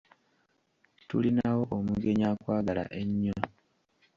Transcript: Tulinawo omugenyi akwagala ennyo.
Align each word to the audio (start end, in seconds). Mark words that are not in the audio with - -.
Tulinawo 1.09 1.63
omugenyi 1.77 2.25
akwagala 2.31 2.83
ennyo. 3.01 3.37